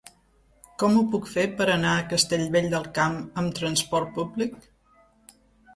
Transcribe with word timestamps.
Com 0.83 0.95
ho 0.99 1.03
puc 1.15 1.27
fer 1.33 1.43
per 1.59 1.67
anar 1.73 1.91
a 1.99 2.07
Castellvell 2.15 2.71
del 2.75 2.89
Camp 2.97 3.21
amb 3.43 3.55
trasport 3.61 4.13
públic? 4.19 4.61